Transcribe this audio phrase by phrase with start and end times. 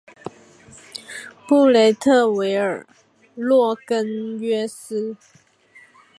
[1.47, 2.87] 布雷特维尔
[3.35, 5.15] 洛格约斯。